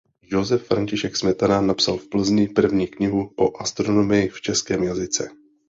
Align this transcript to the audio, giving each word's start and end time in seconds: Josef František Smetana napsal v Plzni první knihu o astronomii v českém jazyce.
Josef 0.31 0.63
František 0.67 1.15
Smetana 1.17 1.61
napsal 1.61 1.97
v 1.97 2.09
Plzni 2.09 2.47
první 2.47 2.87
knihu 2.87 3.33
o 3.35 3.61
astronomii 3.61 4.29
v 4.29 4.41
českém 4.41 4.83
jazyce. 4.83 5.29